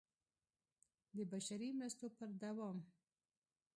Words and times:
د 1.15 1.17
بشري 1.31 1.69
مرستو 1.79 2.05
پر 2.17 2.29
دوام 2.41 2.77